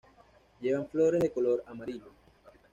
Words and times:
Llevan 0.61 0.87
flores 0.89 1.21
de 1.21 1.29
color 1.31 1.63
amarillo. 1.67 2.11